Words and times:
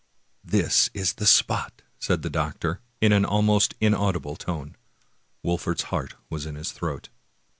"This 0.57 0.89
is 0.95 1.13
the 1.13 1.27
spot!" 1.27 1.83
said 1.99 2.23
the 2.23 2.29
doctor, 2.31 2.79
in 3.01 3.11
an 3.11 3.23
almost 3.23 3.79
inaudi 3.79 4.19
ble 4.19 4.35
tone. 4.35 4.75
Wolfert's 5.43 5.91
heart 5.93 6.15
was 6.27 6.47
in 6.47 6.55
his 6.55 6.71
throat. 6.71 7.09